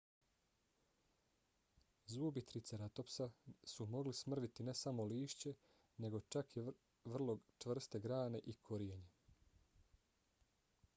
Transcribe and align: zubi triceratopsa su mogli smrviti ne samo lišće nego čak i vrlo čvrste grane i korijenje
zubi 2.13 2.43
triceratopsa 2.51 3.27
su 3.73 3.85
mogli 3.97 4.15
smrviti 4.21 4.65
ne 4.71 4.75
samo 4.81 5.07
lišće 5.13 5.55
nego 5.97 6.25
čak 6.37 6.57
i 6.57 6.65
vrlo 7.15 7.39
čvrste 7.57 8.05
grane 8.09 8.39
i 8.39 8.53
korijenje 8.53 9.11